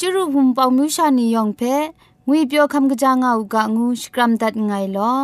[0.00, 1.62] จุรุภุมปองมิวชานียองเพ
[2.26, 5.14] งวยเปียวคำกะจางอูกะงูสกรัมดัดไงลอ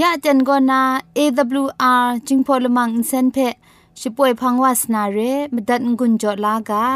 [0.00, 0.82] ยะจันกอนา
[1.16, 3.36] AWR จิงพอลมังอินเซนเพ
[4.00, 5.18] ช่วยพังวาสนาเร
[5.54, 6.86] มดัดงุนจอลากา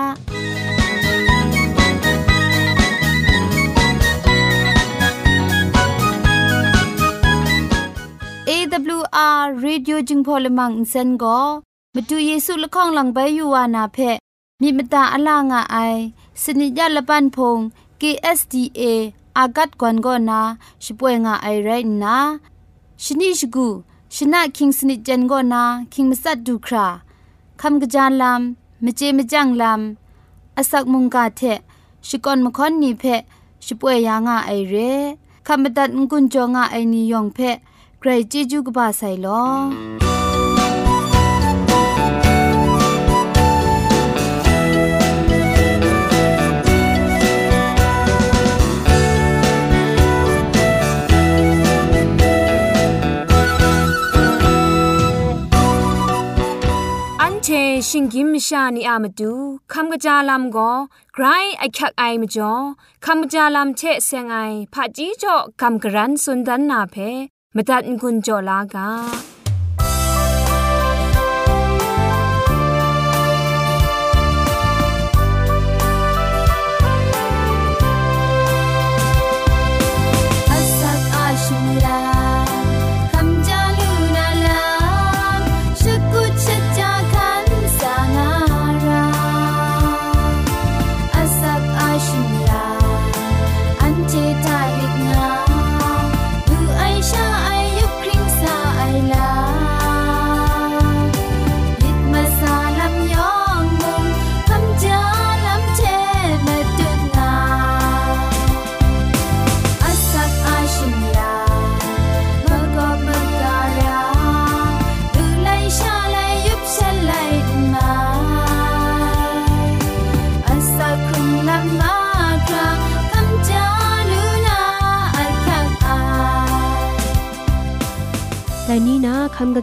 [8.49, 11.39] AWR Radio จึงพอลมังอินเซนก็
[11.95, 13.99] มาดูเยซูละข้องหลังใบยูวานาเพ
[14.61, 15.77] มีมตาอลางอไอ
[16.43, 17.59] สนิยาละปันพง
[18.01, 18.83] KSDA
[19.39, 20.41] อากัดกวนก็นา
[20.85, 21.71] ช่วยงาไอไร
[22.03, 22.17] นะ
[23.03, 23.67] ชนิชกู
[24.15, 25.63] ชนะคิงสนิจันก็นา
[25.93, 26.87] คิงมัสัดดูครา
[27.61, 31.41] คำกระจานลำมเจมจังลำอาศักมุงกาเท
[32.07, 33.05] ชิกอนมคอนนีเพ
[33.67, 34.75] ช่วยยางาไอเร
[35.47, 37.39] คำบัดงกุนจงาไอนิยองเพ
[37.99, 40.14] ใครจีจูกบาไซลอ
[57.49, 57.51] ช
[57.89, 59.33] ชิงกิมชานีอามาดู
[59.73, 60.73] คำกระจาลำก็
[61.15, 61.25] ไกร
[61.59, 62.53] ไอคักไอมาจ่อ
[63.05, 64.37] คำกระจาลำเชะเซงไอ
[64.73, 66.97] ผาจีจ่อคำกระรันสุนดันนาเพ
[67.55, 68.89] มตัดกุญจ่อลากา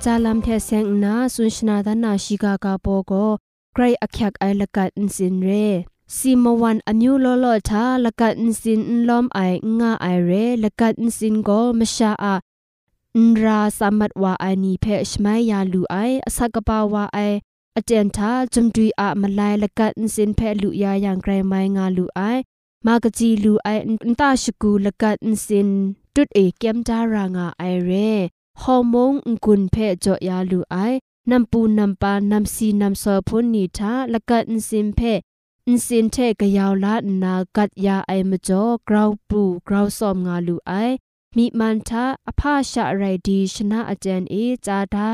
[0.05, 3.11] จาลัมเทเซงนาสุนชนาดานาชิกากาโปโก
[3.73, 5.49] ใครอักยักไอละกัดอินสินเร
[6.17, 9.39] ซีมวันอนิวโลโลทาละกัดอินสินลอมไอ
[9.79, 10.31] งาไอเร
[10.63, 12.35] ละกัดอินสินโกมชาอา
[13.17, 15.95] อินราสามัดวาไอนีเพชไมยาลูไอ
[16.35, 17.17] สักปาวาไอ
[17.75, 22.19] อาจารย์ทาจมดุยอามาลายละกัดอินสินเพลุยาอย่างไกรไมงาลูไอ
[22.85, 23.69] มากจีลูไอ
[24.05, 25.69] อินตาชกูละกัดอินสิน
[26.15, 27.91] จุดเอเกมจารางาไอเร
[28.61, 28.95] ฮอร์โม
[29.31, 30.75] นกุนเพจอยาลูไอ
[31.29, 34.99] นัมปูนัมปานัมซีนัมซอพุนนีทาละกัดอินซิมเพ
[35.67, 40.71] อินสินเทกยาวลานากัดยาไอมจอกราวปูกราวซอมงาลูไอ
[41.35, 44.35] มีมันทาอภาชะไรดีชนะอาจารย์เอ
[44.65, 45.09] จาดา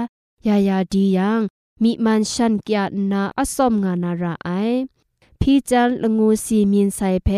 [0.48, 1.42] ยายาดียัง
[1.84, 4.50] มีมันชันกยานาอสอมงานาราไอ
[5.40, 7.30] พี่จันละงูสีมีนไซเพ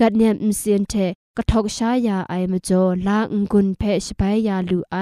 [0.00, 0.94] กัดเนียมอินสินเท
[1.36, 4.96] กะทอกชายาไอมจอลางกุนเพชไปยาลูไอ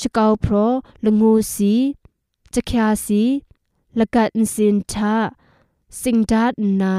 [0.00, 0.54] ชกาวพร
[1.04, 1.74] ลงูสี
[2.54, 3.22] จะคยาสี
[3.98, 5.16] ละกัดสินทา
[6.00, 6.52] สิงดาด
[6.82, 6.94] นา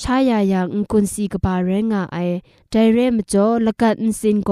[0.00, 2.18] ชายายังกุนสีกบาเรงาไอ
[2.70, 4.50] ไดเรมจ่อละกัดสินโก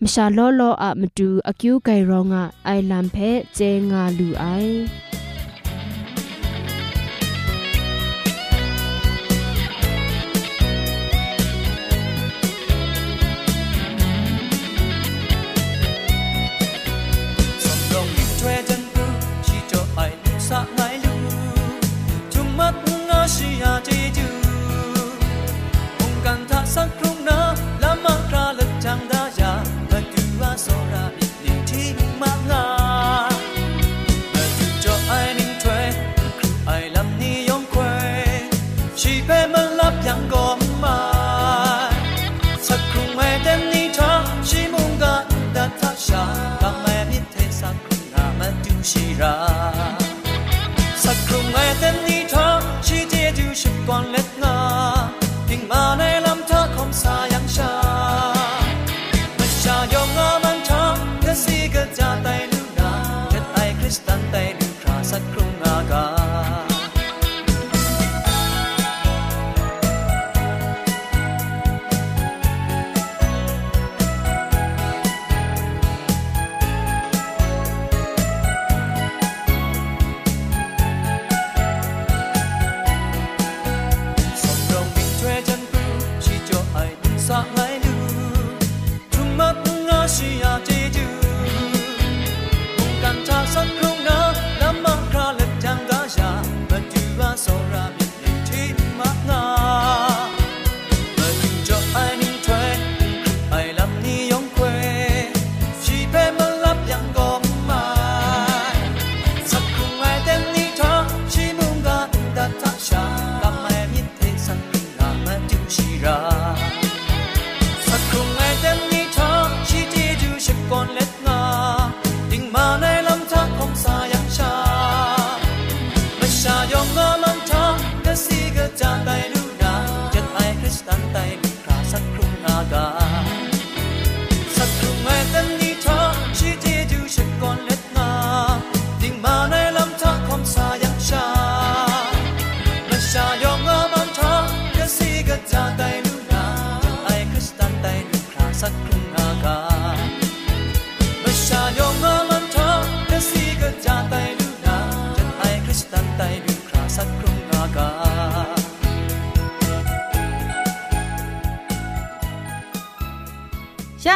[0.00, 3.16] มชาลอลออะมดูอคิวไกรองาไอลัมเพ
[3.54, 3.60] เจ
[3.90, 4.44] งาลูไอ
[53.86, 54.25] con letras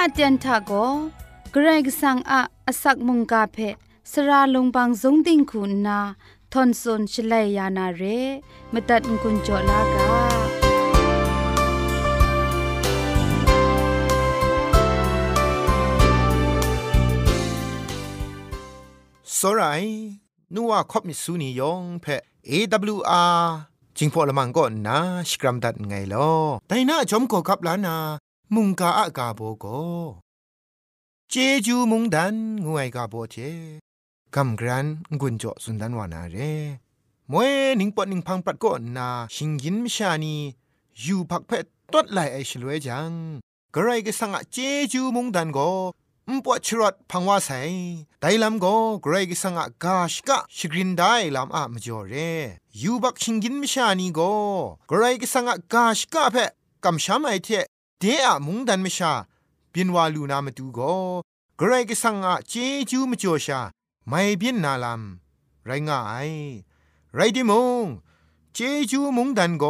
[0.01, 0.73] ยะเตียนทาโก
[1.53, 3.59] เกรกสังอะอสักมุงกาเพ
[4.11, 5.99] สระลงบางสงติงคุณนา
[6.53, 8.03] ทอนซนชลัยยานาเร
[8.73, 10.11] มตัดกุญจลากา
[19.39, 19.85] สราย
[20.55, 22.07] นัวคบมิสูนียองเพ
[22.51, 23.41] AWR
[23.97, 24.99] จิงพอละมังก็นา
[25.29, 26.31] สกรัมดัดไงลอ
[26.69, 27.97] แต่น่าจอมก็กับลานา
[28.55, 29.67] มุงกาอากาโบโก
[31.31, 31.35] เจ
[31.67, 32.35] จูมุงดัน
[32.67, 33.37] งวยกาโบเจ
[34.35, 34.87] กำกรัน
[35.21, 36.37] กุญจสุนดันวานาเร
[37.31, 40.37] มวยนิงปอนิงพังปัดก็นาชิงยินมชานี
[41.01, 41.51] อยู่พักเพ
[41.93, 43.13] ตดไหลไอชลวยจัง
[43.75, 44.57] กระไรก็สังอะเจ
[44.93, 45.59] จูมุงดันโก
[46.29, 47.51] มปวชรดพังว่าใส
[48.21, 48.67] ไดลำโก
[49.03, 52.15] เกรกสังอะกาชกะชกรินได้ลำอะมจ่อเร
[52.83, 54.21] ยูบักชิงกินมิชานีโก
[54.89, 56.37] เกรกสังอะกาชกะเพ
[56.85, 57.51] กำช้ำไอเท
[58.03, 59.13] เดอะมุงดันมชา
[59.73, 60.81] บินวาลูนามาดูโก
[61.57, 62.53] เกรกสังอะเจ
[62.91, 63.61] จูมจ่อชา
[64.09, 66.31] ไม่บินนาลำไรง่าย
[67.15, 67.53] ไรดิม
[67.83, 67.85] ง
[68.55, 68.59] เจ
[68.91, 69.65] จูมุงดันโก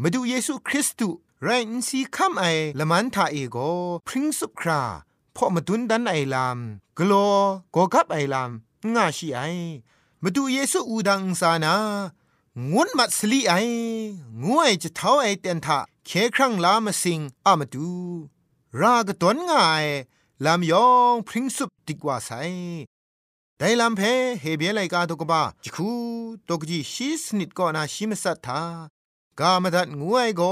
[0.00, 2.44] มาดูเยซูคริสต์ไรอินซีคัมไอ
[2.78, 3.56] ละมันทาเอโก
[4.06, 4.82] พริ้งสุครา
[5.36, 6.58] พอมาดุนดันไอลาม
[6.98, 7.32] กลัว
[7.74, 8.50] ก็กับไอลาม
[8.94, 9.40] ง่าชีไอ
[10.22, 11.74] มาดูเยซูอูดังสานา
[12.72, 13.52] งุนมัดสลีไอ
[14.44, 17.90] งวยจะเท้าไอเตนทาเคครั้งลามาสิงอามาดู
[18.80, 19.86] รากตนง่าย
[20.44, 22.30] ลามยองพริ้งสุบดิกว่าไซ
[23.58, 24.00] ไดลำเพ
[24.40, 25.90] เฮเบียไลกาตกบ้าจิคู
[26.48, 28.60] ตกจีชีสนิดก็นาชิมสัตถา
[29.40, 30.42] กามาดัดงวยโก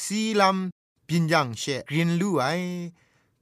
[0.00, 0.56] ซีลัม
[1.06, 2.44] ปินยังเชกรินลูไอ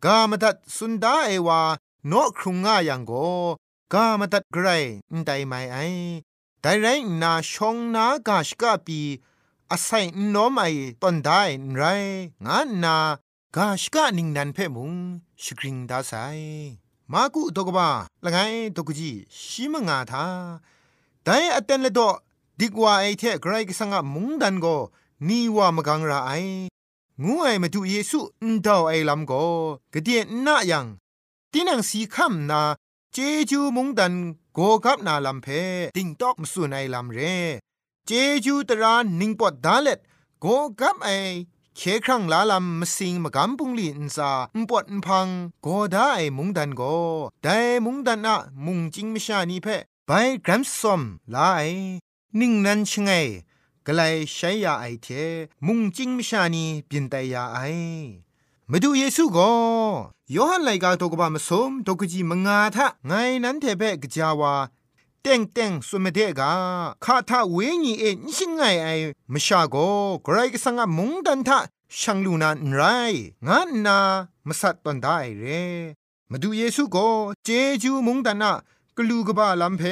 [0.04, 1.60] กามตัดสุนดาเอวา
[2.08, 3.12] โนครุงง่ายังโก
[3.92, 4.66] กามตัดไกร
[5.19, 5.78] นไดไมไอ
[6.62, 6.87] ไดไร
[7.22, 9.00] นาชงนากาชกาปี
[9.70, 10.62] อาศัยนอมไอ
[11.02, 11.43] ตอนได้
[11.76, 11.82] ไร
[12.46, 12.96] งานนา
[13.56, 14.92] กาชกานิงนันเพ่มุง
[15.42, 16.12] สกริงดาไซ
[17.12, 17.88] มากุตกบ้า
[18.25, 18.38] ละไง
[18.76, 20.26] ตกจีชิมงาทา
[21.25, 22.00] แต่อเตนเลโด
[22.59, 24.66] ดิกว่าไอเทไกรกสังะมุงดันโก
[25.28, 26.30] นีว่ามกังราไอ
[27.23, 29.33] งูไอมาดูเยซูอุนดาวไอลำโก
[29.92, 30.87] กะเดียนนายัง
[31.52, 32.61] ตินังสีคำนา
[33.12, 33.16] เจ
[33.50, 34.14] จูมุงดัน
[34.61, 35.47] โกกับนาลำเพ
[35.97, 37.21] ติงตอกมสุนไอลำเร
[38.07, 38.11] เจ
[38.45, 39.99] จูตรานิงปอดดาเล็ด
[40.41, 40.47] โก
[40.81, 41.11] กับไอ
[41.77, 45.27] เคครั้งลาลำมสิงมกำปุงลีอินซาอุปวดอุพัง
[45.62, 46.83] โกได้มุงดันโก
[47.43, 49.69] ได้มุงดันอะมุงจิงมิชานีเพ
[50.07, 50.11] ไป
[50.45, 51.03] กรัมซอม
[51.35, 51.62] ลาไอ
[52.41, 53.11] นิ่งนันชงไง
[53.87, 55.09] กลายใช้ยาไอเท
[55.67, 57.59] มุงจิงมิชานีเปลี่ยนแต่ยาไอ
[58.72, 59.52] มาดูเยซูก็
[60.34, 63.12] ยอหันไลกาตกบามสมตกจีมงาทะไง
[63.44, 64.54] นั้นเทเปกจาวา
[65.22, 66.50] เต็งเต็งสุมเดกา
[67.04, 68.88] คาทาเวญีเอ็นชิงไงไอ
[69.32, 69.76] มชาโก
[70.22, 71.58] ไกรก็สังมงดันทะ
[71.98, 72.80] ช่างลูนานไร
[73.46, 73.98] งานนา
[74.48, 75.44] มสัตตันได้เร
[76.30, 77.08] มาดูเยซูก็
[77.44, 77.48] เจ
[77.82, 78.52] จูมงดันนะ
[78.96, 79.82] กลูกบาลัมเพ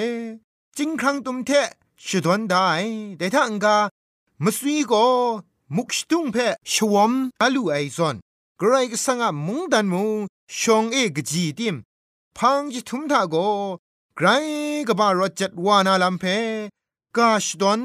[0.77, 1.51] จิงครั้งตุมเท
[2.07, 2.69] ชดวนได้
[3.19, 3.77] แต่ถ้าอังกา
[4.45, 5.07] มสวีก็
[5.77, 6.37] มุกชตุงเพ
[6.73, 8.17] ชวมอาลูไอซอน
[8.61, 10.19] กรกสังมุงดันมุง
[10.59, 11.77] ชงเอกจีติม
[12.37, 13.37] พังจิทุมทาโก
[14.17, 14.27] ไกร
[14.89, 16.25] กบารจัดวานาลัมเพ
[17.17, 17.81] กาชดอน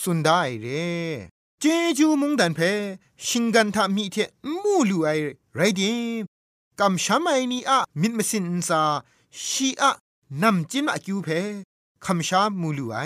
[0.00, 0.66] สุนได้เร
[1.60, 1.64] เจ
[1.98, 2.60] จูมุงดันเพ
[3.26, 4.16] ชิงกันทามีเท
[4.62, 5.08] มูลูไอ
[5.54, 5.92] ไรดิ
[6.80, 8.82] กำช้ำไอนีอะมิดมสินซา
[9.44, 9.90] ชีอะ
[10.42, 11.28] นำจินอะคิวเพ
[12.04, 12.96] คำชามูลูไอ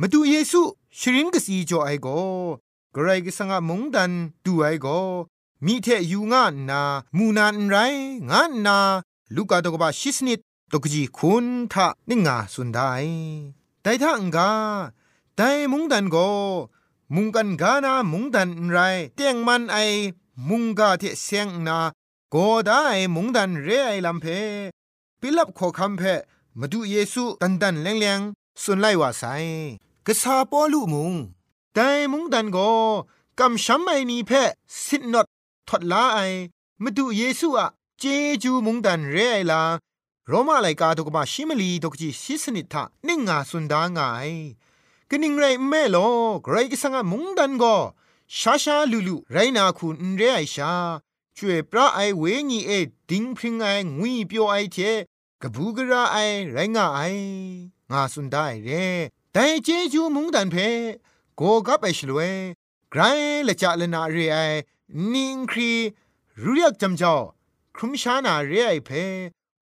[0.00, 0.60] มาดูเยซู
[0.98, 2.08] ชรินกสีจอไอโก
[2.94, 4.12] กรก็สังมุงดัน
[4.44, 4.88] ดูไอโก
[5.66, 6.82] มีเทอยู่งานนา
[7.16, 7.76] มูนานไร
[8.30, 8.78] งานนา
[9.34, 10.40] ลูกาตกบาชิสนิด
[10.72, 12.92] ตกจีคุณทะนิงาสุนได้
[13.82, 14.52] แต่ถ้าองกา
[15.36, 16.16] แต่มุงดันโก
[17.14, 18.78] มุงกันกานามุงดันไร
[19.16, 19.76] เตียงมันไอ
[20.48, 21.78] มุงกาเทเสียงนา
[22.30, 22.36] โก
[22.66, 22.82] ได้
[23.14, 24.26] มุงดันเรไอลำเพ
[25.20, 26.02] ปิลับขอคำเพ
[26.58, 28.20] มาดูเยซูตันดันแรงแรง
[28.62, 29.24] สุนไลว่าไซ
[30.06, 31.12] กษาปอลุมุง
[31.74, 32.58] แต่มุงดันโก
[33.38, 34.30] กำช้ำไอนีเพ
[34.84, 35.26] สินนด
[35.70, 36.18] ทดลาไอ
[36.82, 38.04] มาดูเยซูอะเจ
[38.42, 39.62] จูมุงดันเรไอลา
[40.28, 44.30] โรมาไลกาตกมาชิมลีตกจีชิสนิทะนิ่งงาสุนดางาย
[45.10, 45.96] กนิ่งไรแม่โล
[46.42, 47.64] ไกรกิสังมุงดันโก
[48.38, 50.72] ชาชาลูลูไรนาคุณเรไอชา
[51.36, 52.70] ช่วยพระไอเวงีเอ
[53.10, 53.66] ดิงพริงไอ
[53.98, 54.76] งุยเปียวไอเท
[55.42, 56.16] กบูกระไอ
[56.52, 57.00] ไรงาไอ
[57.90, 58.70] งาสุนได้เร
[59.32, 60.56] แต่เจจูมุงดันเพ
[61.36, 62.32] โกกับไอชลวย
[62.90, 63.00] ไกร
[63.46, 64.38] ละจะลนาเรไอ
[65.14, 65.72] นิงครี
[66.42, 67.14] รู้เรียกจำเจ้า
[67.76, 68.90] ครุมชานาเรไอเพ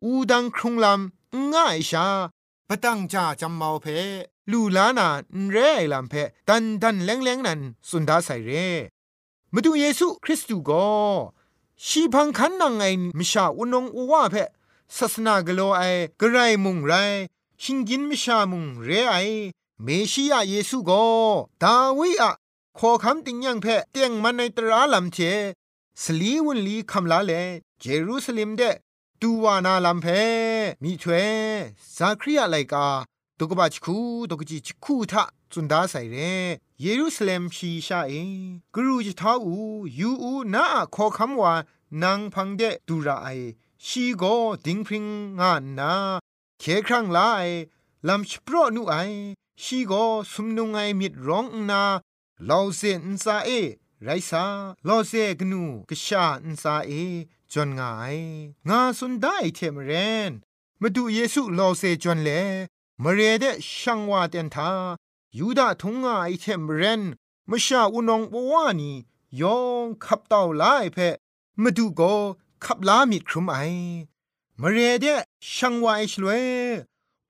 [0.04, 2.06] อูดังครุงลำง่ายชา
[2.68, 3.86] ปตังจ่าจำเมาเพ
[4.50, 5.08] ลูลานา
[5.50, 6.14] เรไอลำเพ
[6.48, 8.50] ดันดันแรงแรงนั้นสุนดาใส่เร
[9.52, 10.88] มาดูเยซูคริสต์ก็
[11.86, 12.84] ชีพังคันนังไง
[13.18, 14.34] มิชาอุนงอุวาเพ
[14.96, 15.82] ศาสนากโลไอ
[16.20, 16.92] กระไรมุงไร
[17.62, 19.14] ชิงกินมิชามุงเรไอ
[19.82, 21.04] เมชิยาเยซูก็
[21.62, 22.32] ดาวิอะ
[22.82, 25.18] ขอคำติงยังเพเตียงมันในตราลำเจ
[26.02, 27.32] สลีวุนลีคำลาเล
[27.80, 28.62] เจรูซาเล็มเด
[29.20, 30.06] ตูวานาลำเพ
[30.82, 31.28] มีถวย
[31.96, 32.86] ซาคริยาไลกา
[33.38, 33.96] ตุกบาชคู
[34.30, 36.16] ตุกจิชคูทะจุนดาใส่เร
[36.80, 38.12] เยรูซาเล็มชีชาเอ
[38.74, 39.54] กรูจิท้าอู
[39.98, 41.52] ยูอูนาขอคำว่า
[42.02, 43.28] นางพังเดดูราไอ
[43.86, 44.22] ชีโก
[44.64, 45.04] ดิงพิง
[45.40, 45.92] งานนา
[46.60, 47.46] เคครั้งลาย
[48.08, 48.96] ลำสปรนูไอ
[49.62, 49.92] ชีโก
[50.32, 51.82] สุมนุงไอมิดร้องนา
[52.46, 53.50] ลาวเซนซาเอ
[54.04, 54.44] ไรซา
[54.88, 56.90] ลอเซกนูกชาอินซาเอ
[57.52, 58.16] จนงาย
[58.68, 59.92] งาสุนได้เทมเร
[60.30, 60.32] น
[60.80, 62.30] มาดูเยซูลอเซจนเล
[63.02, 63.44] มเรเด
[63.78, 64.70] ช่างว่าเตนทา
[65.38, 67.02] ยูดาทงงาไอเทมเรน
[67.50, 68.92] มชาอุนองปวานี
[69.40, 70.98] ยองขับเต่าลายเพ
[71.62, 72.00] มาดูโก
[72.64, 73.56] ขับลามิดครุมไอ
[74.60, 75.06] มเรเด
[75.54, 76.44] ช่างว่าไอชลวย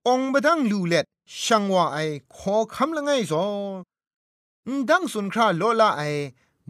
[0.06, 1.04] องบดังลูเล็ด
[1.42, 1.98] ช่างว่าไอ
[2.36, 3.44] ขอคำละไงซอ
[4.90, 6.02] ดังสุนคราโลลาไอ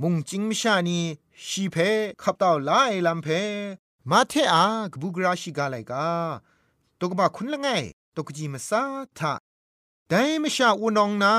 [0.00, 0.98] มุงจิงมชานี
[1.46, 1.76] ชีเพ
[2.22, 3.28] ขับเต่าลาไอลำเพ
[4.10, 6.08] มาเทอากบุกราชิกาไลกา
[6.98, 7.68] ตกบะคุณละไง
[8.16, 8.82] ตกจีมาซา
[9.18, 9.32] ทะ
[10.08, 11.34] แต่มชาอุนองนา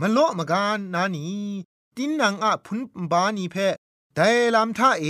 [0.00, 1.24] มะโลมากานนานี
[1.96, 2.78] ตินนางอะพุน
[3.12, 3.56] บานีเพ
[4.14, 5.04] แต่ลำท่าเอ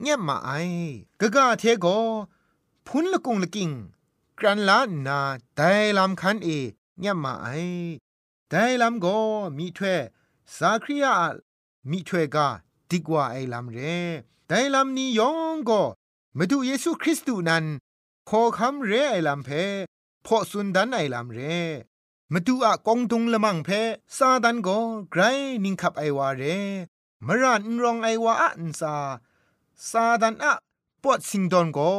[0.00, 0.50] เงียบมาไอ
[1.20, 1.86] กะกะเทโก
[2.86, 3.70] พุนละกุงละกิง
[4.38, 5.18] กรันลานา
[5.56, 6.48] แต่ลำคันเอ
[6.98, 7.48] เงียบมาไอ
[8.56, 9.06] แต่ลำโก
[9.58, 10.00] มีถ้วย
[10.56, 11.14] สาครียา
[11.90, 12.48] มีถ้วยกา
[12.90, 13.78] ดีกว่าไอลำเร
[14.48, 15.82] แต่ลำนี้ยองก็
[16.38, 17.64] มาดูเยซูคริสต์นั้น
[18.28, 19.48] ขอคำเรไอลำเพ
[20.26, 21.38] พอสุนดันไอลำเร
[22.32, 23.68] มาดูอะกองตุงละมังเพ
[24.16, 24.78] ซาดันก็
[25.10, 25.22] ไกร
[25.64, 26.42] นิงขับไอวาเร
[27.26, 28.94] มรันรองไอวาอันซา
[29.90, 30.52] ซาดันอะ
[31.02, 31.92] ปอดสิงดอนก็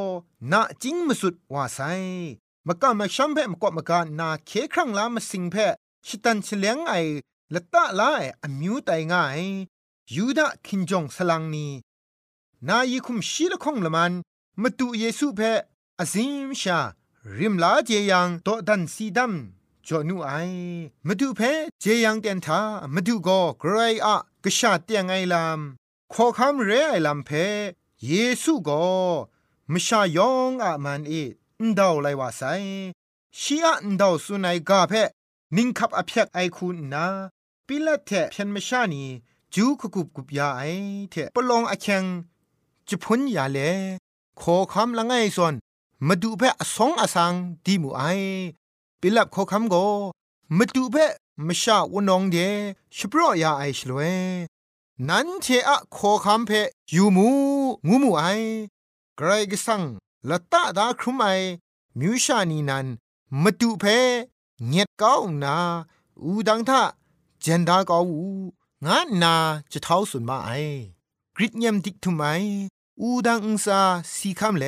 [0.52, 1.80] นาจิงมสุดว่าไซ
[2.68, 5.58] มากะมาชัมเพมกอมกะนาเคครั้งลามาสิงเพ
[6.08, 6.94] ชิตันเฉลียงไอ
[7.54, 9.42] ละตะลาไออมิวไตง่าย
[10.16, 11.68] ยูดาคินจงสลังนี
[12.68, 14.14] นายคุมชีละคงละมัน
[14.62, 15.52] มาตุเยซูเพอ
[16.00, 16.80] อซิมชา
[17.38, 19.34] ริมลาเจยังโตดันซีดัม
[19.88, 20.32] จอนูไอ
[21.08, 21.42] มาดูเพ
[21.82, 22.62] เจยังเตียนทา
[22.94, 25.60] มาดูก็ไกรอะกษาเตียงไอลาม
[26.14, 27.30] ขอคำเรไอลามเพ
[28.06, 28.84] เยซูก็
[29.72, 31.14] มชายองอะมันเอ
[31.66, 32.42] นดาวไลว่าไซ
[33.40, 34.94] ชีอะนดาวสุนัยกาเพ
[35.58, 37.06] นิ่งคับอภิยกไอคุณนา
[37.68, 39.04] ปิละเทเพียนมชานี
[39.54, 40.62] จูคุกุบกุบยาไอ
[41.10, 42.04] เทปลองอแข็ง
[42.88, 43.60] จะพ้นยาเล
[44.42, 45.54] ขอคำละไงส่วน
[46.08, 47.34] มาดูเพอสองอสัง
[47.66, 48.04] ดีมูไอ
[49.02, 49.76] ปิลับขอคำโก
[50.58, 50.96] มาดูเพ
[51.48, 52.38] มชาวนองเด
[52.96, 54.00] ชโปรยาไอชลเว
[55.08, 56.52] นั้นเทอะขอคำเพ
[56.96, 57.28] ยูมู
[57.88, 58.24] งูมูไอ
[59.18, 59.82] ไกรกสัง
[60.30, 61.26] ละตาดาครุมไอ
[62.00, 62.86] มิวชานีนัน
[63.42, 63.86] มาดูเพ
[64.68, 65.58] เงียดก้าวนา
[66.24, 66.82] อูดังทะ
[67.42, 68.24] เจนดาก้าวู
[68.86, 69.36] งานนา
[69.72, 70.50] จะเท้าสุนมาไอ
[71.36, 72.24] กริดเยมดิกทุไม
[73.02, 73.82] อูดังอุซา
[74.14, 74.66] สีคำเล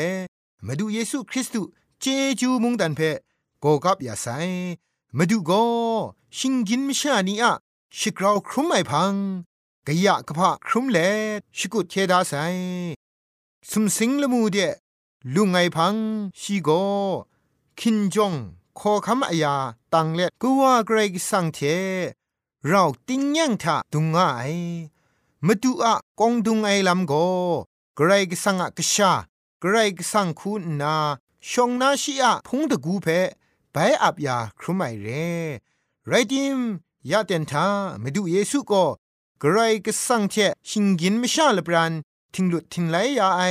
[0.65, 2.05] มาดูเยซูคริสต์เจ
[2.39, 3.01] จูมุงดันเพ
[3.59, 4.27] โกกับยาไซ
[5.17, 5.51] มาดูโก
[6.37, 7.53] ชิงกินมชานีอะ
[7.97, 9.13] ชิกราวครุมไอพัง
[9.87, 10.97] กะยะกะพะครุมเล
[11.57, 12.33] ชิกุเทดาไซ
[13.69, 14.57] สุมสิงละมูเด
[15.35, 15.95] ลุงไอพัง
[16.39, 16.69] ชีโก
[17.79, 18.33] คินจง
[18.79, 19.55] ขอคำอายา
[19.93, 21.59] ตังเล็ดกูว่าเกรกสังเท
[22.67, 24.19] เราติ้งยังทะดุงไอ
[25.45, 27.13] มาดูอะกองดุงไอลำโก
[27.95, 29.11] เกรกสังอะกชา
[29.59, 30.95] เกรกสังคุณนา
[31.49, 33.07] ชงนาชีอะพงตะกูเพ
[33.71, 35.07] ไปอับยาครุไมเร
[36.07, 36.59] ไรดิม
[37.11, 37.65] ยาเตนทา
[38.01, 38.85] มาดูเยซูก็
[39.39, 40.35] เกรกสังเท
[40.69, 41.93] ชิงกินไม่ชาลปรัน
[42.33, 43.41] ทิงหลุดทิงไหลยาไอ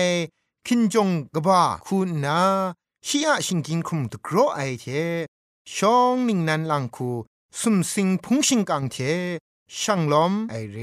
[0.66, 2.40] คินจงกบ้าคุณนา
[3.08, 4.86] ชีอะชิงกินคุมตกรอไอเท
[5.74, 7.10] ชองนิงนันลังคู
[7.60, 8.96] สุมสิงพุงชิงกังเท
[9.78, 10.78] ช่างล้อมไอเร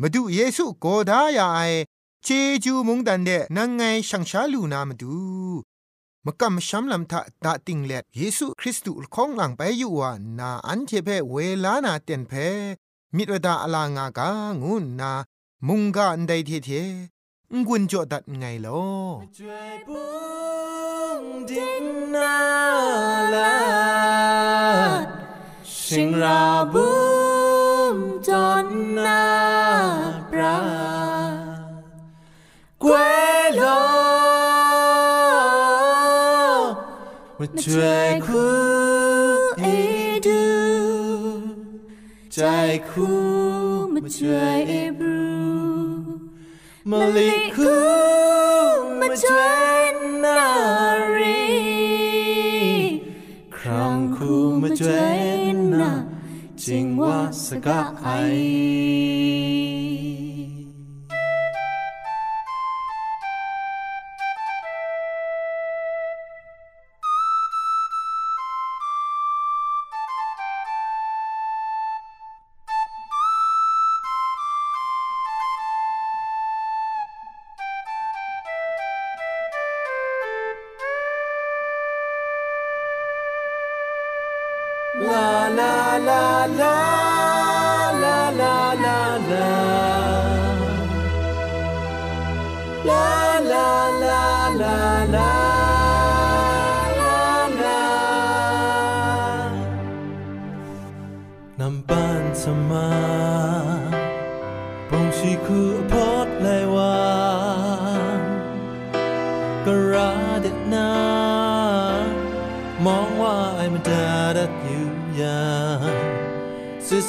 [0.00, 1.60] มาดูเยซูโกดายาไอ
[2.24, 2.28] เจ
[2.64, 5.16] จูมุงดันเดนังไงช่างชาลูนามาดู
[6.26, 11.34] มกำช้ำลำทะดาติงเล็ดเยซูคริสต์ของหลังไปอยู่ว่านาอันเทเพเว
[11.64, 12.32] ลานาเตียนเพ
[13.16, 14.28] มิตรดาอลางากา
[14.62, 15.12] งุนนา
[15.66, 16.70] มุงกาอันใดเทเท
[17.66, 18.86] งุนจอดัดไงลอ
[19.38, 20.04] จวยบุ
[21.20, 22.36] งดิงนา
[23.34, 23.54] ลา
[25.86, 26.90] สิงราบุ
[27.94, 27.96] ม
[28.28, 28.66] จอน
[29.04, 29.24] นา
[30.30, 30.58] ปรา
[32.82, 33.78] quello
[37.38, 38.38] mà trời khu
[39.62, 40.32] e du
[42.30, 43.06] trái khu
[43.88, 45.11] mà trời e bru
[46.90, 47.76] มะลิคู
[49.00, 49.24] มาเจ
[49.94, 50.42] นนา
[51.16, 51.42] รี
[53.56, 54.82] ครั้งคูมาเจ
[55.54, 55.90] นนา
[56.64, 58.08] จิงว่าสกะไอ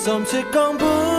[0.05, 1.12] som chiếc con bướm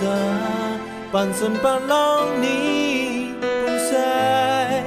[0.00, 0.78] rộn rã
[1.12, 4.84] bàn sân bàn long ni bung say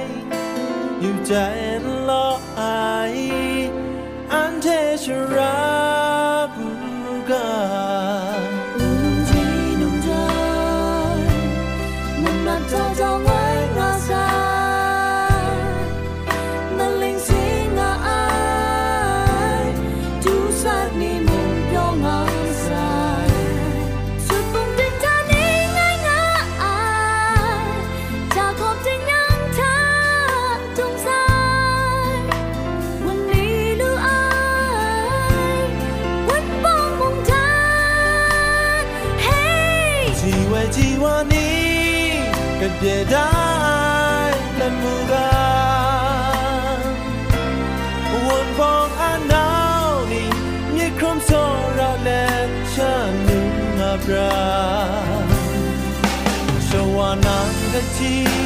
[1.00, 3.30] yêu chạy lo ai
[4.28, 4.96] an thế
[58.04, 58.43] า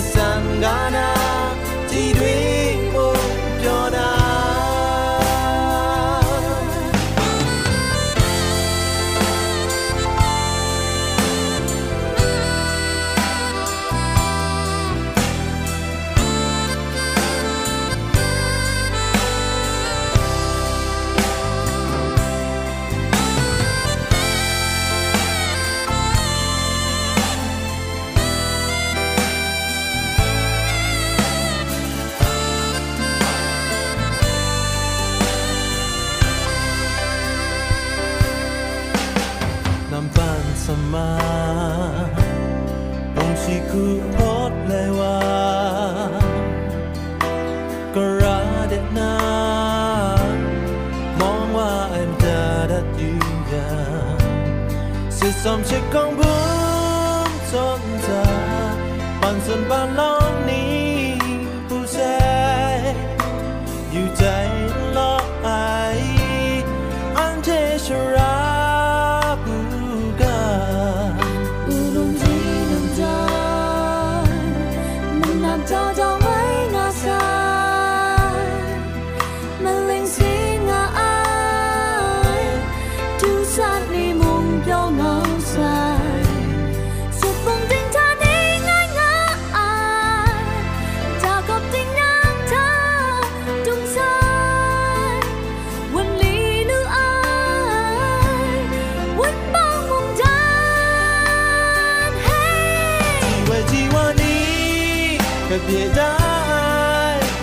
[0.00, 1.19] sun gone out.
[55.44, 56.34] สมชิกของบุ
[57.28, 58.08] ญจนจ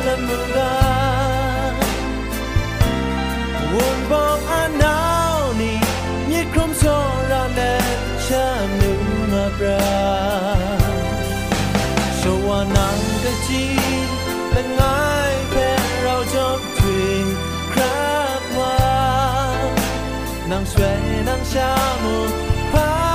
[0.06, 0.76] ละมุกา
[3.74, 5.00] วนบอกอันหนา
[5.36, 5.80] วนี้
[6.30, 6.84] มีครมโซ
[7.32, 7.62] ราแล
[8.26, 8.46] ชา
[8.80, 8.92] มุ
[9.32, 9.90] มาปรา
[12.20, 13.66] ชวานังกะจี
[14.52, 15.70] และง่ายแพ้
[16.02, 17.26] เราจบทวิง
[17.74, 18.80] ครับว่า
[20.52, 21.72] นางสวยนางชา
[22.04, 22.18] มุ
[22.74, 23.07] พัง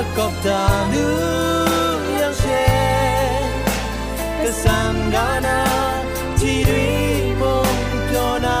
[0.16, 1.06] กอบตาดู
[2.20, 2.44] ยังเช
[4.42, 5.60] ก็สังกานา
[6.38, 6.84] ที่ดี
[7.40, 8.58] มงเพียวนา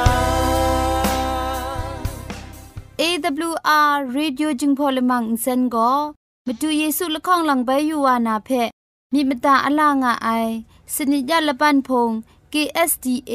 [3.00, 5.92] AWR Radio จึงพอลมังอินเซนก็
[6.46, 8.50] มาดูเยซูละข้องหลังใบยูวานาเพ
[9.12, 10.28] มีมตาอลางอไอ
[10.94, 12.10] สนิจยาละปันพง
[12.52, 13.34] KSDA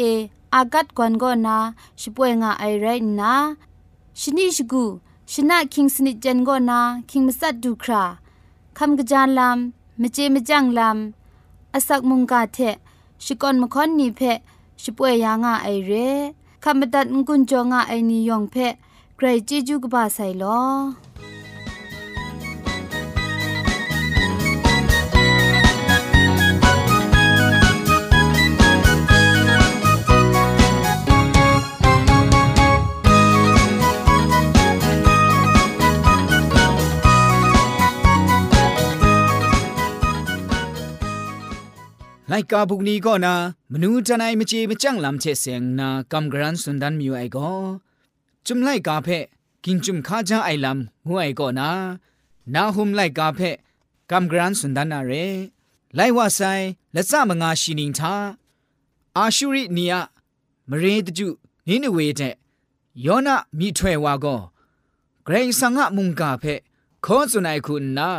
[0.55, 1.57] อากัดกวนก็นา
[2.01, 2.85] ช่วยงาไอไร
[3.19, 3.33] นะ
[4.19, 4.85] ชนิชกู
[5.32, 8.04] ชนะคิงสนิจเจนก็นาคิงมัสัดดูครา
[8.78, 12.58] คำกระจานลำมเจมจังลำอาศักมุงกาเท
[13.24, 14.20] ชิกอนมคอนนีเพ
[14.82, 15.92] ช่วยยางาไอเร
[16.64, 18.56] คำบัดงกุนจงาไอนิยองเพ
[19.16, 20.60] ใครจีจูกบาไซลอ
[42.28, 43.34] ไลกาบุกนี้ก็นะ
[43.72, 47.52] มนูจันไอมจีมจังลำเชเสียงนะกำกรันสุนดันมิวไอก็
[48.46, 49.08] จุมไลกาเพ
[49.64, 51.70] กินจุมข้าจ้าไอลำหัวไอก็นะ
[52.54, 53.40] นาหุมไลกาเพ
[54.10, 55.12] กำกรันสุนดันอะไร
[55.94, 56.40] ไลว่าไซ
[56.92, 58.14] และซามงาชินิงทา
[59.16, 59.94] อาชูรีเนีย
[60.70, 61.28] มเรดจุ
[61.68, 62.22] นินเวเด
[63.04, 64.36] ยอนะมีถ้วยวาก็
[65.24, 66.44] เกรงสังะมุงกาเพ
[67.04, 68.10] ขอสุนัยคุณนะ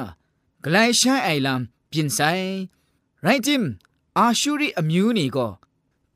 [0.62, 2.20] ไกลใช้ไอลำปินไซ
[3.24, 3.64] ไรจิม
[4.18, 5.52] အာရှုရိအမျိုးနီကို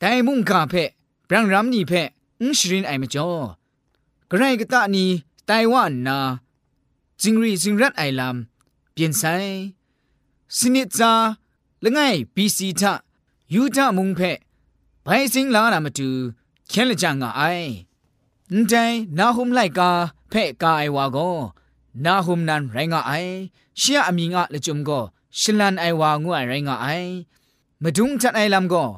[0.02, 0.90] ဒိုင်မုန်ကာဖက်
[1.30, 2.10] ဗြန်ရမ်နီဖက်
[2.40, 3.44] အင်းရှရင်အိုင်မကျော်
[4.30, 5.06] ဂရိုင်ကတနီ
[5.50, 6.18] တိုင်ဝမ်နာ
[7.22, 8.38] ဂျင်ရီဂျင်ရတ်အိုင်လမ်
[8.96, 9.56] ပြင်ဆိုင်
[10.58, 11.12] စနစ်စာ
[11.84, 12.82] လငယ်ဘီစီထ
[13.54, 14.38] ယူတမုန်ဖက်
[15.06, 16.10] ဘိုင်စင်းလာနာမတူ
[16.72, 17.72] ခဲလကြငါအိုင်
[18.52, 19.90] အန်တိုင်နာဟုမ်လိုက်ကာ
[20.32, 21.38] ဖဲ့ကာအိုင်ဝါကို
[22.06, 23.34] နာဟုမ်နန်ရိုင်းငါအိုင်
[23.80, 25.04] ရှီယအမီငါလကြုံကို
[25.40, 27.12] ရှလန်အိုင်ဝါငွအိုင်ရိုင်းငါအိုင်
[27.84, 28.90] မဒုံချတ်အိုင်လမ်ကို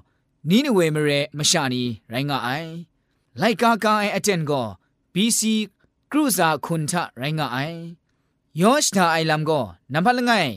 [0.49, 2.71] နီနဝေမရေမရှာနီရိုင်းငါအိုင်
[3.41, 4.67] လိုက်ကာကာအိုင်အတန်ကို
[5.13, 5.41] BC
[6.11, 7.79] ကရူဇာခွန်ထရိုင်းငါအိုင်
[8.61, 10.53] ယောရှတာအိုင်လမ်ကိုနံဖလငိုင်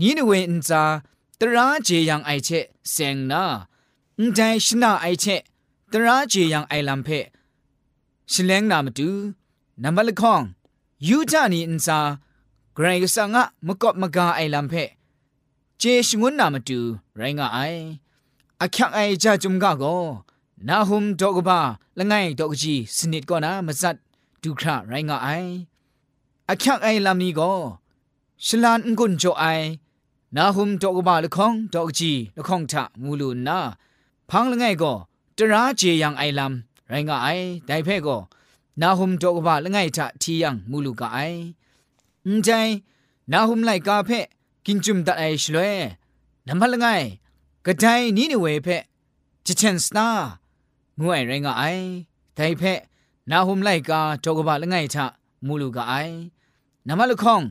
[0.00, 0.82] နီနဝေအန်ဇာ
[1.40, 3.44] တရာဂျေယံအိုင်ချက်စ ेंग နာ
[4.18, 5.40] အန်တိုင်ရှနာအိုင်ချက်
[5.92, 7.18] တရာဂျေယံအိုင်လမ်ဖဲ
[8.32, 9.08] ရှလ ेंग နာမတူ
[9.82, 10.44] နံပါလခေါင်
[11.08, 11.98] ယူဂျာနီအန်ဇာ
[12.76, 14.84] ဂရေဆာငါမကော့မကာအိုင်လမ်ဖဲ
[15.86, 16.80] จชงุนนามาดู
[17.16, 17.58] ไรงาไอ
[18.60, 19.84] อะคักไอจาจุมกะโก
[20.68, 21.60] นาหุมดอกบา
[21.98, 23.96] ละไงดอกจีสนิดก็นะมะซัด
[24.42, 25.28] ดูคราไรงาไอ
[26.48, 27.52] อะคักไอลำนี้ก็
[28.46, 29.44] ชลานงุนโจไอ
[30.36, 33.58] นาหุมดอกบาละคองดอกจีละคองทะมูลูนา
[34.30, 34.92] พังละไงก็
[35.36, 37.28] ตราเจยังไอลำไรงะไอ
[37.66, 38.16] ได้เพ่ก็
[38.80, 41.18] นาหุมโตกบะละไงทะทียังมูลูกะไอ
[42.26, 42.48] อุใจ
[43.32, 44.20] นาหุมไลกาเพ่
[44.66, 45.58] กินจุมตะไอชลเว
[46.46, 46.86] นัมพละไง
[47.66, 47.84] กระได
[48.16, 48.76] นี้นี่เวเพ่
[49.46, 50.08] จิเชนสตา
[51.00, 51.64] งวยไรงไอ
[52.34, 52.74] ไดเพ่
[53.30, 55.06] นาหุมไลกาโตกบะละไงทะ
[55.46, 55.94] มูลูกไอ
[56.86, 57.42] นัมพละคอง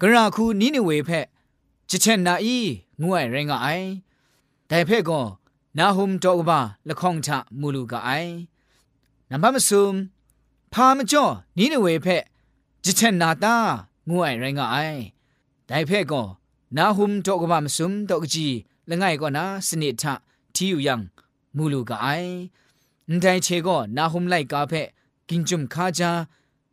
[0.00, 1.20] กระคูนี้นี่เวเพ่
[1.90, 2.58] จิเชนนาอี
[3.02, 3.68] งวยไรงไอ
[4.68, 5.20] ไดเพ่ก็
[5.78, 8.10] นาหุมโตกบะละคองทะมูลูกไอ
[9.30, 9.94] นัมพะมซุม
[10.72, 11.24] พามจ่อ
[11.56, 12.16] นี้นี่เวเพ่
[12.84, 13.56] จิเชนนาตา
[14.10, 14.76] งวยไรงไอ
[15.66, 16.22] ไดเพ่ก็
[16.76, 18.48] นาหุมดอกมามสุมดอกจี
[18.88, 20.14] ละไงก็นาสนิทะ
[20.54, 21.00] ที่อยู่ยัง
[21.56, 22.06] มูลูกไอ
[23.20, 24.72] แต่เชก็นาหุมไลกาเพ
[25.28, 26.10] กินจุมคาจา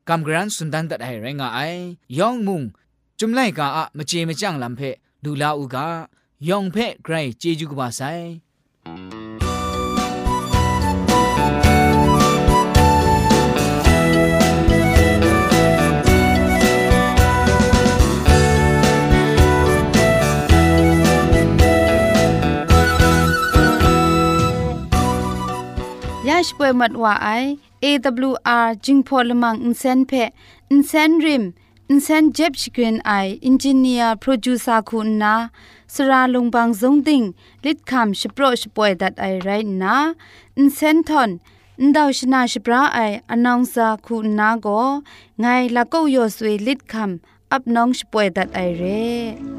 [0.07, 1.59] กำกรันสุนดันตัดไอแรงไอ
[2.17, 2.61] ยองมุง
[3.19, 4.81] จุมไลกาอะมเจมจังลำเพ
[5.23, 5.85] ดูลาอูกา
[6.49, 35.35] ยองเพไกรเจจุกบาไซาคุณนา
[35.93, 37.23] สราลงบางซงดิง
[37.65, 39.49] ลิดคำชโปรชป่วยดัดไอไร
[39.81, 39.95] นา
[40.57, 41.29] อินเซนทอน
[41.81, 42.99] นดาวชนาชปราไอ
[43.31, 44.67] อนองซาคุณนาโก
[45.39, 49.58] ไงละก็ยอสวยลิดคำอับน้องชป่วยดัดไอเร่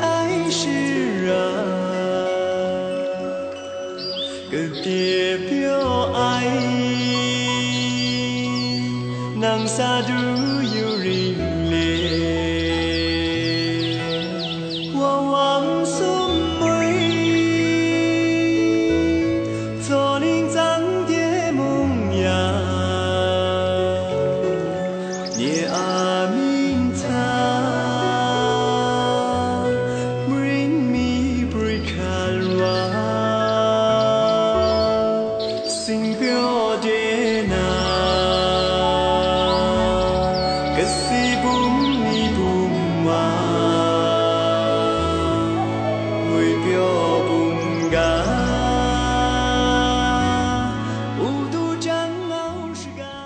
[0.00, 0.68] 爱是
[1.30, 1.34] 爱，
[4.50, 5.55] 更别。